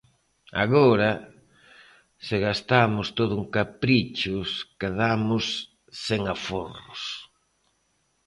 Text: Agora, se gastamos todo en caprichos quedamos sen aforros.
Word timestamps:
Agora, 0.63 1.11
se 2.25 2.35
gastamos 2.47 3.07
todo 3.17 3.33
en 3.41 3.45
caprichos 3.55 4.47
quedamos 4.81 5.45
sen 6.05 6.21
aforros. 6.35 7.01